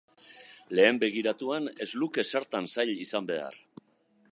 Lehen 0.79 0.99
begiratuan, 1.03 1.69
ez 1.85 1.87
luke 2.05 2.25
zertan 2.37 2.73
zail 2.77 2.95
izan 3.07 3.31
behar. 3.31 3.63